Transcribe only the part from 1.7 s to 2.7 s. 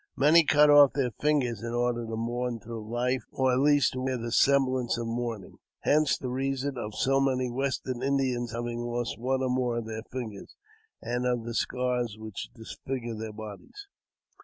order to mourn